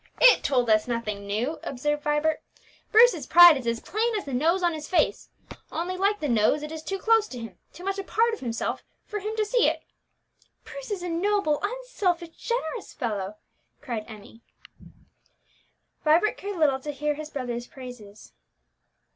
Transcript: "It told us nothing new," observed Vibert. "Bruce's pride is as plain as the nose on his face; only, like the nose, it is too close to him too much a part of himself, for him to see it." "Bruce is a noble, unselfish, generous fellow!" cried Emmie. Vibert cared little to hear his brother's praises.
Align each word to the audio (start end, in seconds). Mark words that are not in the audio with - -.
"It 0.19 0.43
told 0.43 0.67
us 0.67 0.87
nothing 0.87 1.27
new," 1.27 1.59
observed 1.61 2.01
Vibert. 2.01 2.41
"Bruce's 2.91 3.27
pride 3.27 3.55
is 3.55 3.67
as 3.67 3.79
plain 3.79 4.15
as 4.15 4.25
the 4.25 4.33
nose 4.33 4.63
on 4.63 4.73
his 4.73 4.87
face; 4.89 5.29
only, 5.71 5.95
like 5.95 6.19
the 6.21 6.27
nose, 6.27 6.63
it 6.63 6.71
is 6.71 6.81
too 6.81 6.97
close 6.97 7.27
to 7.27 7.37
him 7.37 7.59
too 7.71 7.83
much 7.83 7.99
a 7.99 8.03
part 8.03 8.33
of 8.33 8.39
himself, 8.39 8.83
for 9.05 9.19
him 9.19 9.35
to 9.35 9.45
see 9.45 9.67
it." 9.67 9.83
"Bruce 10.63 10.89
is 10.89 11.03
a 11.03 11.07
noble, 11.07 11.59
unselfish, 11.61 12.29
generous 12.29 12.93
fellow!" 12.93 13.37
cried 13.79 14.05
Emmie. 14.07 14.41
Vibert 16.03 16.35
cared 16.35 16.57
little 16.57 16.79
to 16.79 16.89
hear 16.91 17.13
his 17.13 17.29
brother's 17.29 17.67
praises. 17.67 18.33